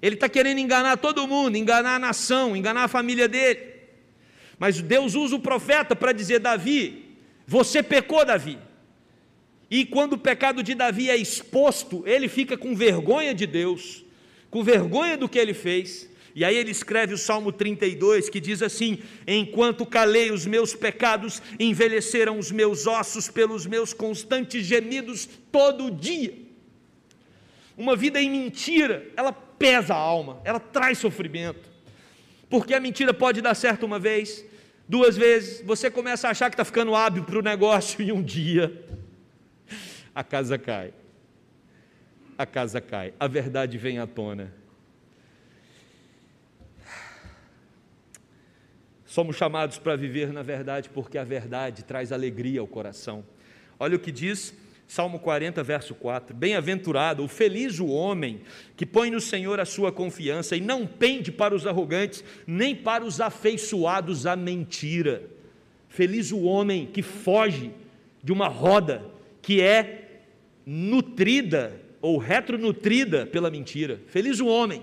[0.00, 3.60] Ele está querendo enganar todo mundo, enganar a nação, enganar a família dele.
[4.58, 8.58] Mas Deus usa o profeta para dizer: Davi, você pecou, Davi.
[9.70, 14.04] E quando o pecado de Davi é exposto, ele fica com vergonha de Deus,
[14.50, 16.08] com vergonha do que ele fez.
[16.34, 21.42] E aí ele escreve o Salmo 32, que diz assim: Enquanto calei os meus pecados,
[21.58, 26.34] envelheceram os meus ossos pelos meus constantes gemidos todo dia.
[27.76, 31.68] Uma vida em mentira, ela pesa a alma, ela traz sofrimento.
[32.48, 34.44] Porque a mentira pode dar certo uma vez,
[34.88, 38.22] duas vezes, você começa a achar que está ficando hábil para o negócio e um
[38.22, 38.84] dia
[40.14, 40.92] a casa cai.
[42.36, 44.52] A casa cai, a verdade vem à tona.
[49.04, 53.24] Somos chamados para viver na verdade, porque a verdade traz alegria ao coração.
[53.78, 54.54] Olha o que diz
[54.88, 58.40] Salmo 40, verso 4: Bem-aventurado, ou feliz o homem
[58.74, 63.04] que põe no Senhor a sua confiança e não pende para os arrogantes, nem para
[63.04, 65.22] os afeiçoados à mentira.
[65.90, 67.70] Feliz o homem que foge
[68.24, 69.04] de uma roda
[69.42, 70.22] que é
[70.64, 74.00] nutrida ou retronutrida pela mentira.
[74.06, 74.82] Feliz o homem.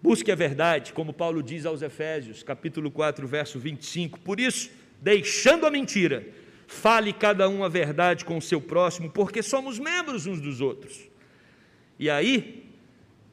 [0.00, 4.20] Busque a verdade, como Paulo diz aos Efésios, capítulo 4, verso 25.
[4.20, 6.26] Por isso, deixando a mentira,
[6.70, 11.08] fale cada um a verdade com o seu próximo, porque somos membros uns dos outros.
[11.98, 12.70] E aí,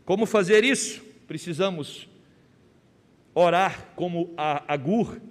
[0.03, 1.03] como fazer isso?
[1.27, 2.09] Precisamos
[3.35, 5.21] orar como a Agur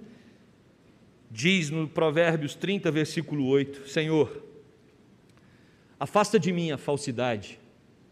[1.29, 4.47] diz no Provérbios 30, versículo 8: Senhor,
[5.99, 7.59] Afasta de mim a falsidade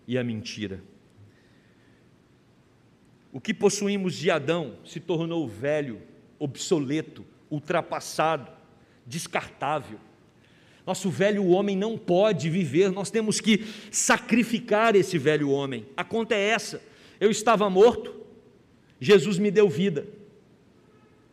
[0.07, 0.83] e a mentira.
[3.31, 6.01] O que possuímos de Adão se tornou velho,
[6.39, 8.51] obsoleto, ultrapassado,
[9.05, 9.99] descartável.
[10.85, 15.85] Nosso velho homem não pode viver, nós temos que sacrificar esse velho homem.
[15.97, 16.81] A conta é essa:
[17.19, 18.15] eu estava morto,
[18.99, 20.07] Jesus me deu vida,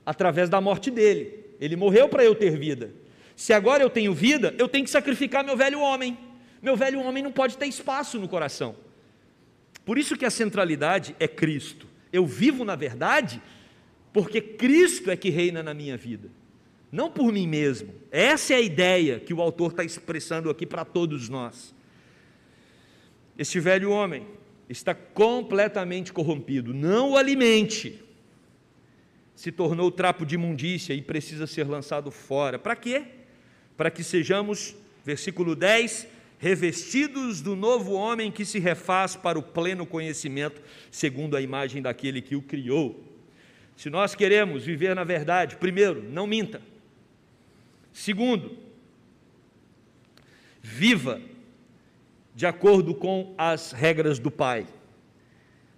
[0.04, 1.40] através da morte dele.
[1.60, 2.92] Ele morreu para eu ter vida.
[3.36, 6.18] Se agora eu tenho vida, eu tenho que sacrificar meu velho homem
[6.62, 8.76] meu velho homem não pode ter espaço no coração.
[9.84, 11.88] Por isso que a centralidade é Cristo.
[12.12, 13.42] Eu vivo na verdade
[14.12, 16.30] porque Cristo é que reina na minha vida,
[16.92, 17.94] não por mim mesmo.
[18.10, 21.74] Essa é a ideia que o autor está expressando aqui para todos nós.
[23.38, 24.26] Este velho homem
[24.68, 28.04] está completamente corrompido, não o alimente.
[29.34, 32.58] Se tornou trapo de imundícia e precisa ser lançado fora.
[32.58, 33.04] Para quê?
[33.74, 36.06] Para que sejamos, versículo 10,
[36.38, 42.20] revestidos do novo homem que se refaz para o pleno conhecimento, segundo a imagem daquele
[42.20, 43.02] que o criou.
[43.76, 46.60] Se nós queremos viver na verdade, primeiro, não minta.
[47.92, 48.56] Segundo,
[50.62, 51.20] viva
[52.34, 54.66] de acordo com as regras do Pai.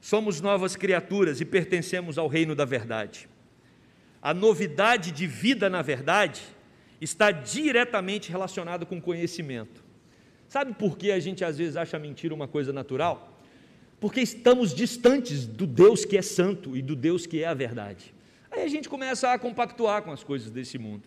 [0.01, 3.29] Somos novas criaturas e pertencemos ao reino da verdade.
[4.23, 6.43] A novidade de vida na verdade
[7.01, 9.83] está diretamente relacionada com conhecimento.
[10.49, 13.43] Sabe por que a gente às vezes acha mentira uma coisa natural?
[13.99, 18.14] Porque estamos distantes do Deus que é santo e do Deus que é a verdade.
[18.55, 21.03] Aí a gente começa a compactuar com as coisas desse mundo.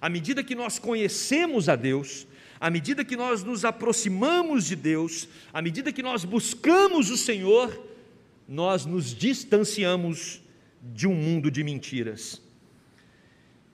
[0.00, 2.26] À medida que nós conhecemos a Deus,
[2.60, 7.86] à medida que nós nos aproximamos de Deus, à medida que nós buscamos o Senhor,
[8.46, 10.42] nós nos distanciamos
[10.82, 12.42] de um mundo de mentiras.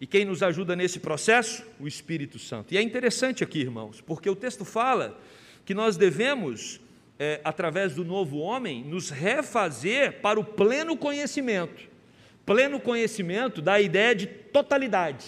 [0.01, 1.65] E quem nos ajuda nesse processo?
[1.81, 2.73] O Espírito Santo.
[2.73, 5.19] E é interessante aqui, irmãos, porque o texto fala
[5.65, 6.79] que nós devemos,
[7.19, 11.96] é, através do novo homem, nos refazer para o pleno conhecimento.
[12.47, 15.27] Pleno conhecimento dá a ideia de totalidade.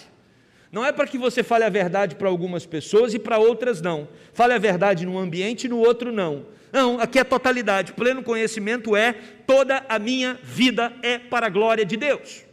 [0.71, 4.07] Não é para que você fale a verdade para algumas pessoas e para outras não.
[4.33, 6.45] Fale a verdade num ambiente e no outro não.
[6.71, 7.93] Não, aqui é totalidade.
[7.93, 9.13] Pleno conhecimento é
[9.45, 12.45] toda a minha vida é para a glória de Deus.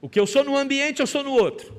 [0.00, 1.76] O que eu sou num ambiente, eu sou no outro.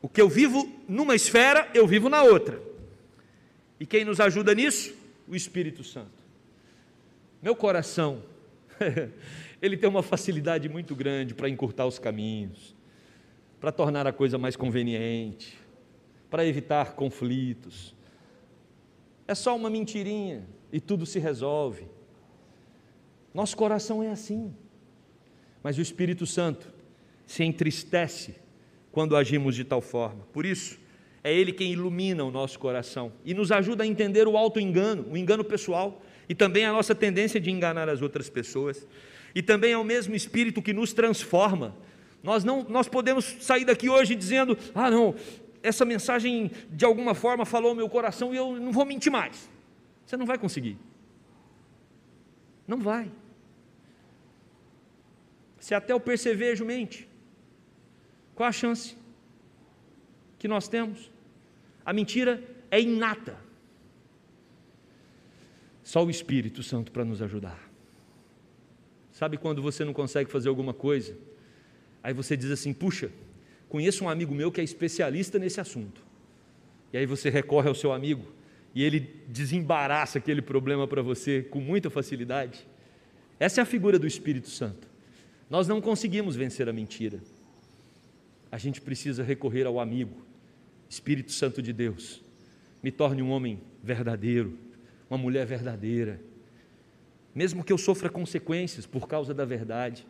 [0.00, 2.62] O que eu vivo numa esfera, eu vivo na outra.
[3.78, 4.94] E quem nos ajuda nisso?
[5.28, 6.15] O Espírito Santo.
[7.46, 8.24] Meu coração,
[9.62, 12.74] ele tem uma facilidade muito grande para encurtar os caminhos,
[13.60, 15.56] para tornar a coisa mais conveniente,
[16.28, 17.94] para evitar conflitos.
[19.28, 21.86] É só uma mentirinha e tudo se resolve.
[23.32, 24.52] Nosso coração é assim.
[25.62, 26.74] Mas o Espírito Santo
[27.24, 28.34] se entristece
[28.90, 30.26] quando agimos de tal forma.
[30.32, 30.80] Por isso,
[31.22, 35.16] é Ele quem ilumina o nosso coração e nos ajuda a entender o auto-engano, o
[35.16, 38.86] engano pessoal e também a nossa tendência de enganar as outras pessoas.
[39.34, 41.76] E também é o mesmo Espírito que nos transforma.
[42.22, 45.14] Nós, não, nós podemos sair daqui hoje dizendo: ah, não,
[45.62, 49.48] essa mensagem de alguma forma falou ao meu coração e eu não vou mentir mais.
[50.04, 50.78] Você não vai conseguir.
[52.66, 53.10] Não vai.
[55.58, 57.08] Se até o percevejo mente,
[58.34, 58.96] qual a chance
[60.38, 61.10] que nós temos?
[61.84, 63.45] A mentira é inata.
[65.86, 67.70] Só o Espírito Santo para nos ajudar.
[69.12, 71.16] Sabe quando você não consegue fazer alguma coisa?
[72.02, 73.08] Aí você diz assim: puxa,
[73.68, 76.02] conheço um amigo meu que é especialista nesse assunto.
[76.92, 78.26] E aí você recorre ao seu amigo
[78.74, 82.66] e ele desembaraça aquele problema para você com muita facilidade.
[83.38, 84.88] Essa é a figura do Espírito Santo.
[85.48, 87.20] Nós não conseguimos vencer a mentira.
[88.50, 90.16] A gente precisa recorrer ao amigo,
[90.90, 92.20] Espírito Santo de Deus.
[92.82, 94.65] Me torne um homem verdadeiro,
[95.08, 96.20] uma mulher verdadeira,
[97.34, 100.06] mesmo que eu sofra consequências por causa da verdade.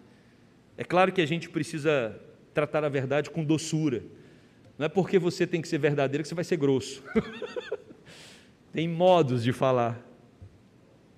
[0.79, 2.19] É claro que a gente precisa
[2.55, 4.03] tratar a verdade com doçura.
[4.79, 7.03] Não é porque você tem que ser verdadeiro que você vai ser grosso.
[8.73, 10.01] tem modos de falar.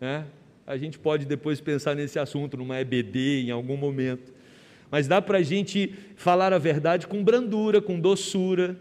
[0.01, 0.25] Né?
[0.67, 4.33] A gente pode depois pensar nesse assunto numa EBD em algum momento.
[4.91, 8.79] Mas dá para a gente falar a verdade com brandura, com doçura.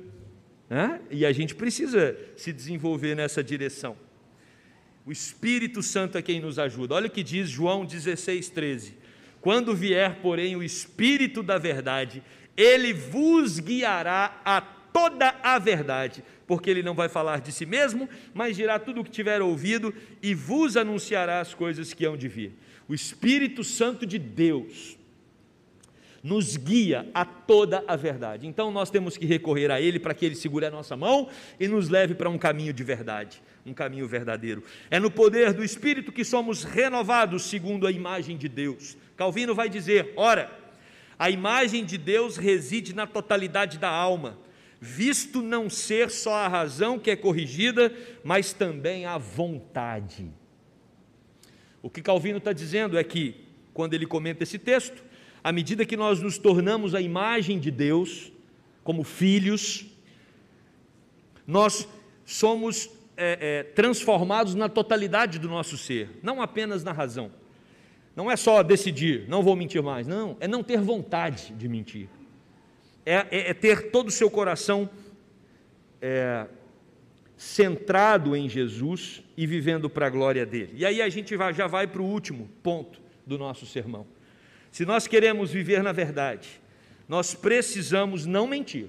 [0.69, 1.01] Né?
[1.09, 4.06] E a gente precisa se desenvolver nessa direção.
[5.07, 6.95] O Espírito Santo é quem nos ajuda.
[6.95, 8.93] Olha o que diz João 16, 13.
[9.39, 12.21] Quando vier, porém, o Espírito da verdade,
[12.57, 18.09] ele vos guiará a toda a verdade, porque ele não vai falar de si mesmo,
[18.33, 22.27] mas dirá tudo o que tiver ouvido e vos anunciará as coisas que hão de
[22.27, 22.51] vir.
[22.85, 24.96] O Espírito Santo de Deus
[26.27, 28.45] nos guia a toda a verdade.
[28.45, 31.69] Então nós temos que recorrer a Ele para que Ele segure a nossa mão e
[31.69, 34.61] nos leve para um caminho de verdade, um caminho verdadeiro.
[34.91, 38.97] É no poder do Espírito que somos renovados segundo a imagem de Deus.
[39.15, 40.51] Calvino vai dizer: ora,
[41.17, 44.37] a imagem de Deus reside na totalidade da alma,
[44.81, 47.89] visto não ser só a razão que é corrigida,
[48.21, 50.29] mas também a vontade.
[51.81, 55.07] O que Calvino está dizendo é que, quando ele comenta esse texto,
[55.47, 58.33] à medida que nós nos tornamos a imagem de Deus,
[58.83, 59.85] como filhos,
[61.47, 61.87] nós
[62.25, 67.31] somos é, é, transformados na totalidade do nosso ser, não apenas na razão.
[68.13, 72.09] Não é só decidir, não vou mentir mais, não, é não ter vontade de mentir,
[73.05, 74.89] é, é, é ter todo o seu coração
[76.01, 76.45] é,
[77.37, 80.73] centrado em Jesus e vivendo para a glória dele.
[80.75, 84.16] E aí a gente vai, já vai para o último ponto do nosso sermão.
[84.77, 86.61] Se nós queremos viver na verdade,
[87.09, 88.85] nós precisamos não mentir.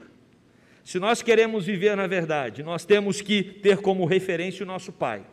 [0.85, 5.25] Se nós queremos viver na verdade, nós temos que ter como referência o nosso Pai.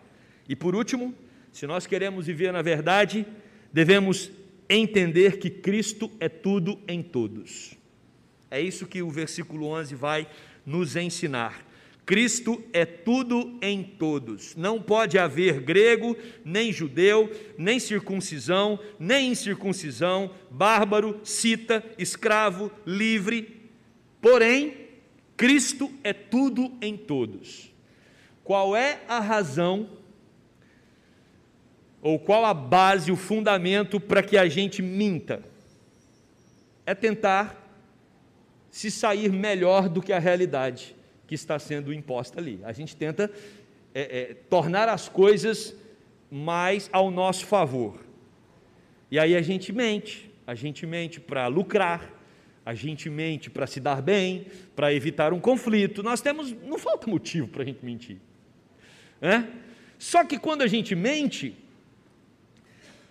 [0.47, 1.13] E por último,
[1.51, 3.25] se nós queremos viver na verdade,
[3.73, 4.31] devemos
[4.69, 7.73] entender que Cristo é tudo em todos.
[8.49, 10.25] É isso que o versículo 11 vai
[10.65, 11.64] nos ensinar.
[12.05, 14.55] Cristo é tudo em todos.
[14.55, 23.71] Não pode haver grego, nem judeu, nem circuncisão, nem incircuncisão, bárbaro, cita, escravo, livre.
[24.21, 24.77] Porém,
[25.35, 27.73] Cristo é tudo em todos.
[28.43, 29.89] Qual é a razão
[32.03, 35.43] ou qual a base, o fundamento para que a gente minta?
[36.85, 37.63] É tentar
[38.69, 40.95] se sair melhor do que a realidade
[41.27, 42.59] que está sendo imposta ali.
[42.63, 43.31] A gente tenta
[43.93, 45.75] é, é, tornar as coisas
[46.29, 48.03] mais ao nosso favor.
[49.09, 52.11] E aí a gente mente, a gente mente para lucrar,
[52.65, 56.01] a gente mente para se dar bem, para evitar um conflito.
[56.01, 58.17] Nós temos, não falta motivo para a gente mentir.
[59.21, 59.43] É?
[59.97, 61.55] Só que quando a gente mente,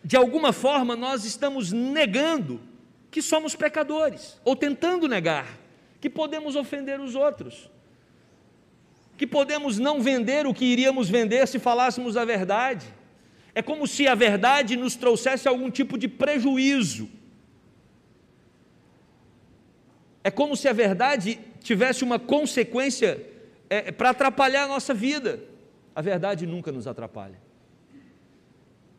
[0.04, 2.60] de alguma forma nós estamos negando
[3.10, 5.58] que somos pecadores, ou tentando negar
[6.00, 7.70] que podemos ofender os outros,
[9.16, 12.86] que podemos não vender o que iríamos vender se falássemos a verdade.
[13.54, 17.08] É como se a verdade nos trouxesse algum tipo de prejuízo.
[20.22, 23.24] É como se a verdade tivesse uma consequência
[23.70, 25.40] é, para atrapalhar a nossa vida.
[25.94, 27.38] A verdade nunca nos atrapalha.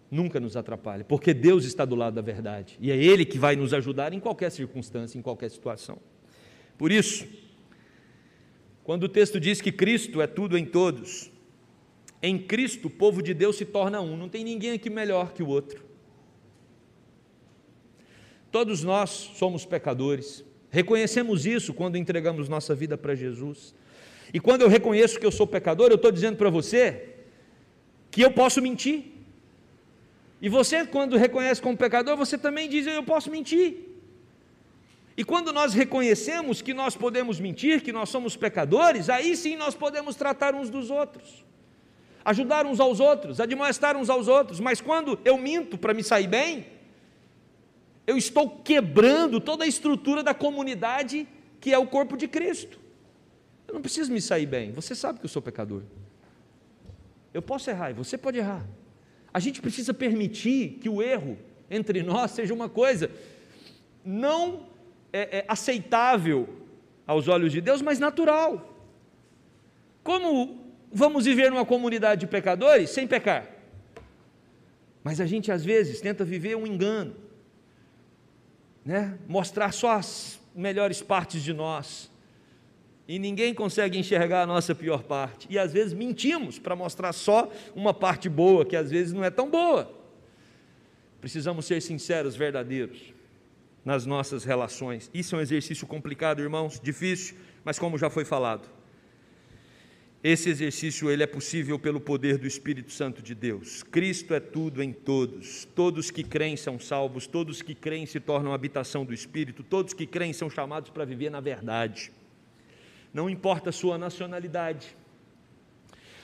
[0.10, 3.56] Nunca nos atrapalha, porque Deus está do lado da verdade e é Ele que vai
[3.56, 5.98] nos ajudar em qualquer circunstância, em qualquer situação.
[6.78, 7.28] Por isso,
[8.86, 11.32] quando o texto diz que Cristo é tudo em todos,
[12.22, 15.42] em Cristo o povo de Deus se torna um, não tem ninguém aqui melhor que
[15.42, 15.84] o outro.
[18.52, 23.74] Todos nós somos pecadores, reconhecemos isso quando entregamos nossa vida para Jesus.
[24.32, 27.16] E quando eu reconheço que eu sou pecador, eu estou dizendo para você
[28.12, 29.14] que eu posso mentir.
[30.40, 33.85] E você, quando reconhece como pecador, você também diz: Eu posso mentir.
[35.18, 39.74] E quando nós reconhecemos que nós podemos mentir, que nós somos pecadores, aí sim nós
[39.74, 41.46] podemos tratar uns dos outros,
[42.24, 44.60] ajudar uns aos outros, admoestar uns aos outros.
[44.60, 46.68] Mas quando eu minto para me sair bem,
[48.06, 51.28] eu estou quebrando toda a estrutura da comunidade
[51.62, 52.80] que é o corpo de Cristo.
[53.68, 55.82] Eu não preciso me sair bem, você sabe que eu sou pecador.
[57.34, 58.66] Eu posso errar e você pode errar.
[59.34, 61.38] A gente precisa permitir que o erro
[61.70, 63.10] entre nós seja uma coisa
[64.04, 64.75] não
[65.16, 66.50] é, é, aceitável
[67.08, 68.70] aos olhos de Deus, mas natural.
[70.04, 70.60] Como
[70.92, 73.50] vamos viver numa comunidade de pecadores sem pecar?
[75.02, 77.16] Mas a gente às vezes tenta viver um engano,
[78.84, 79.18] né?
[79.26, 82.12] mostrar só as melhores partes de nós,
[83.08, 85.48] e ninguém consegue enxergar a nossa pior parte.
[85.50, 89.30] E às vezes mentimos para mostrar só uma parte boa, que às vezes não é
[89.30, 89.90] tão boa.
[91.22, 93.15] Precisamos ser sinceros, verdadeiros
[93.86, 95.10] nas nossas relações.
[95.14, 98.68] Isso é um exercício complicado, irmãos, difícil, mas como já foi falado,
[100.24, 103.84] esse exercício ele é possível pelo poder do Espírito Santo de Deus.
[103.84, 105.66] Cristo é tudo em todos.
[105.76, 110.08] Todos que creem são salvos, todos que creem se tornam habitação do Espírito, todos que
[110.08, 112.12] creem são chamados para viver na verdade
[113.16, 114.94] não importa a sua nacionalidade,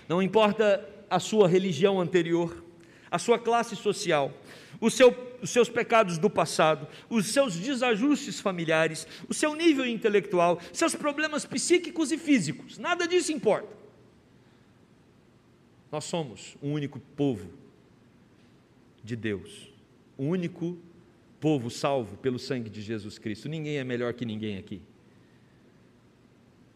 [0.09, 2.66] não importa a sua religião anterior,
[3.09, 4.30] a sua classe social,
[4.89, 10.95] seu, os seus pecados do passado, os seus desajustes familiares, o seu nível intelectual, seus
[10.95, 13.81] problemas psíquicos e físicos, nada disso importa.
[15.91, 17.49] Nós somos um único povo
[19.03, 19.69] de Deus,
[20.17, 20.77] o um único
[21.39, 23.49] povo salvo pelo sangue de Jesus Cristo.
[23.49, 24.81] Ninguém é melhor que ninguém aqui.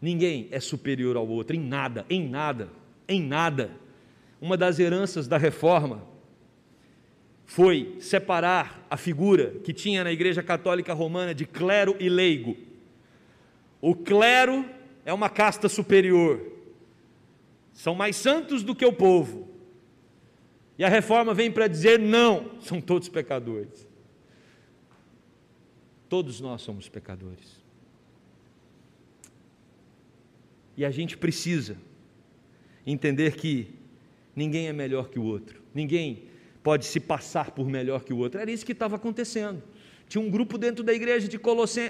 [0.02, 2.68] Ninguém é superior ao outro, em nada, em nada,
[3.08, 3.70] em nada.
[4.40, 6.15] Uma das heranças da reforma
[7.46, 12.56] foi separar a figura que tinha na Igreja Católica Romana de clero e leigo.
[13.80, 14.68] O clero
[15.04, 16.44] é uma casta superior,
[17.72, 19.48] são mais santos do que o povo.
[20.76, 23.86] E a reforma vem para dizer: não, são todos pecadores.
[26.08, 27.64] Todos nós somos pecadores.
[30.76, 31.76] E a gente precisa
[32.86, 33.74] entender que
[34.34, 36.24] ninguém é melhor que o outro, ninguém
[36.66, 38.40] pode se passar por melhor que o outro.
[38.40, 39.62] Era isso que estava acontecendo.
[40.08, 41.38] Tinha um grupo dentro da igreja de.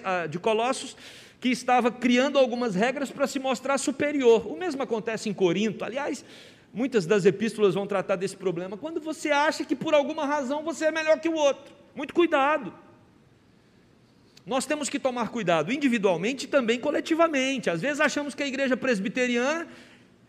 [0.05, 0.95] Ah, de Colossos
[1.41, 4.47] que estava criando algumas regras para se mostrar superior.
[4.47, 5.83] O mesmo acontece em Corinto.
[5.83, 6.23] Aliás,
[6.75, 8.77] muitas das epístolas vão tratar desse problema.
[8.77, 12.71] Quando você acha que por alguma razão você é melhor que o outro, muito cuidado.
[14.45, 17.71] Nós temos que tomar cuidado individualmente e também coletivamente.
[17.71, 19.67] Às vezes achamos que a igreja presbiteriana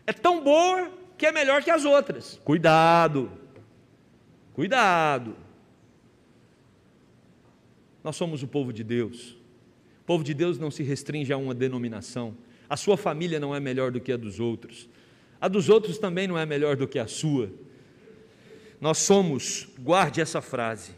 [0.06, 2.40] é tão boa que é melhor que as outras.
[2.44, 3.30] Cuidado,
[4.58, 5.36] cuidado.
[8.02, 9.36] Nós somos o povo de Deus.
[10.02, 12.36] O povo de Deus não se restringe a uma denominação.
[12.68, 14.88] A sua família não é melhor do que a dos outros.
[15.40, 17.52] A dos outros também não é melhor do que a sua.
[18.80, 20.90] Nós somos, guarde essa frase,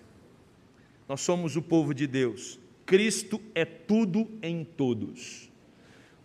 [1.06, 5.50] nós somos o povo de Deus Cristo é tudo em todos.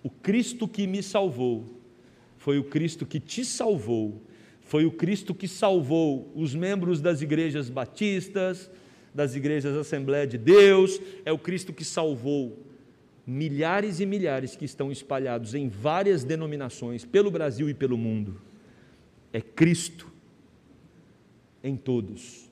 [0.01, 1.65] O Cristo que me salvou
[2.37, 4.23] foi o Cristo que te salvou,
[4.75, 8.69] foi o Cristo que salvou os membros das igrejas batistas,
[9.13, 12.61] das igrejas Assembleia de Deus, é o Cristo que salvou
[13.25, 18.41] milhares e milhares que estão espalhados em várias denominações pelo Brasil e pelo mundo.
[19.31, 20.11] É Cristo
[21.63, 22.51] em todos.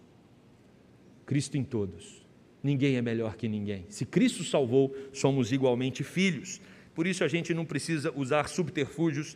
[1.25, 2.25] Cristo em todos.
[2.63, 3.83] Ninguém é melhor que ninguém.
[3.89, 6.61] Se Cristo salvou, somos igualmente filhos.
[6.95, 9.35] Por isso a gente não precisa usar subterfúgios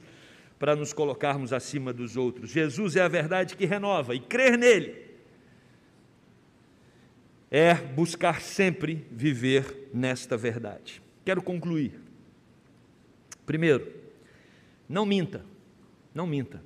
[0.59, 2.51] para nos colocarmos acima dos outros.
[2.51, 5.07] Jesus é a verdade que renova e crer nele
[7.49, 11.01] é buscar sempre viver nesta verdade.
[11.23, 11.93] Quero concluir.
[13.45, 13.91] Primeiro,
[14.87, 15.45] não minta,
[16.13, 16.61] não minta,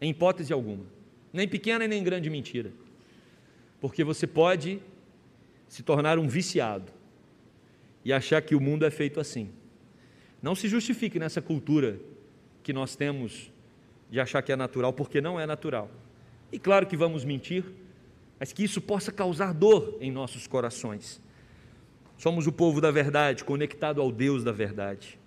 [0.00, 0.84] em hipótese alguma,
[1.32, 2.70] nem pequena nem grande mentira,
[3.80, 4.80] porque você pode
[5.68, 6.92] se tornar um viciado
[8.04, 9.50] e achar que o mundo é feito assim.
[10.42, 11.98] Não se justifique nessa cultura
[12.62, 13.50] que nós temos
[14.10, 15.90] de achar que é natural, porque não é natural.
[16.52, 17.64] E claro que vamos mentir,
[18.38, 21.20] mas que isso possa causar dor em nossos corações.
[22.18, 25.18] Somos o povo da verdade, conectado ao Deus da verdade,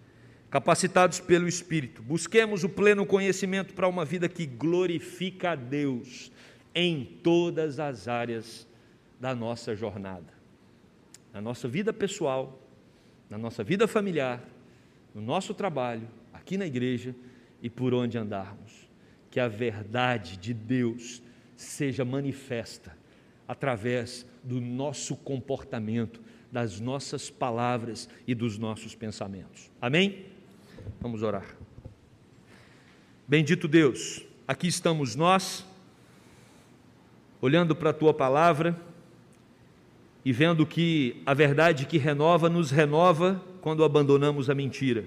[0.49, 2.01] capacitados pelo Espírito.
[2.01, 6.31] Busquemos o pleno conhecimento para uma vida que glorifica a Deus
[6.75, 8.67] em todas as áreas
[9.19, 10.34] da nossa jornada.
[11.34, 12.59] Na nossa vida pessoal,
[13.29, 14.43] na nossa vida familiar,
[15.15, 16.07] no nosso trabalho,
[16.44, 17.16] aqui na igreja
[17.62, 18.89] e por onde andarmos.
[19.32, 21.24] Que a verdade de Deus
[21.56, 22.96] seja manifesta
[23.48, 26.22] através do nosso comportamento,
[26.52, 29.72] das nossas palavras e dos nossos pensamentos.
[29.82, 30.26] Amém?
[31.00, 31.46] Vamos orar.
[33.26, 35.66] Bendito Deus, aqui estamos nós,
[37.41, 38.80] olhando para a tua palavra
[40.26, 45.06] e vendo que a verdade que renova nos renova quando abandonamos a mentira.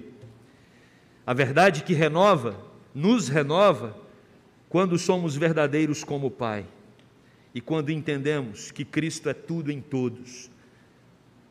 [1.27, 2.57] A verdade que renova
[2.95, 3.93] nos renova
[4.69, 6.65] quando somos verdadeiros como Pai
[7.53, 10.49] e quando entendemos que Cristo é tudo em todos.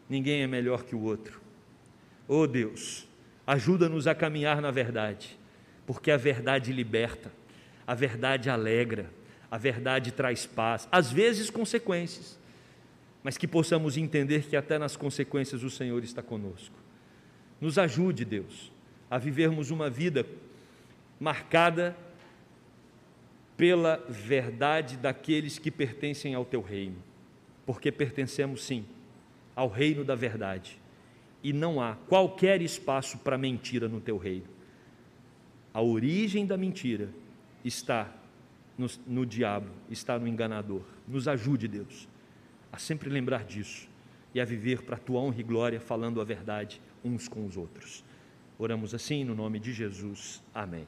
[0.08, 1.42] Ninguém é melhor que o outro.
[2.26, 3.06] Oh Deus,
[3.46, 5.38] ajuda-nos a caminhar na verdade,
[5.86, 7.30] porque a verdade liberta,
[7.86, 9.10] a verdade alegra,
[9.50, 12.38] a verdade traz paz, às vezes consequências,
[13.22, 16.74] mas que possamos entender que até nas consequências o Senhor está conosco.
[17.60, 18.74] Nos ajude, Deus,
[19.10, 20.26] a vivermos uma vida
[21.18, 21.96] marcada
[23.56, 26.96] pela verdade daqueles que pertencem ao teu reino,
[27.64, 28.84] porque pertencemos sim
[29.54, 30.78] ao reino da verdade
[31.46, 34.46] e não há qualquer espaço para mentira no teu reino.
[35.72, 37.08] A origem da mentira
[37.64, 38.12] está
[38.76, 40.82] no, no diabo, está no enganador.
[41.06, 42.08] Nos ajude, Deus,
[42.72, 43.88] a sempre lembrar disso
[44.34, 47.56] e a viver para a tua honra e glória, falando a verdade uns com os
[47.56, 48.02] outros.
[48.58, 50.42] Oramos assim no nome de Jesus.
[50.54, 50.86] Amém.